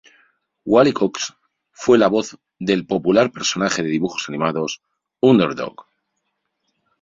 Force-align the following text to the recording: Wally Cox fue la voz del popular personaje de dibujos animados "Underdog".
Wally 0.65 0.93
Cox 0.93 1.31
fue 1.69 1.99
la 1.99 2.07
voz 2.07 2.35
del 2.57 2.87
popular 2.87 3.31
personaje 3.31 3.83
de 3.83 3.89
dibujos 3.89 4.27
animados 4.29 4.81
"Underdog". 5.19 5.85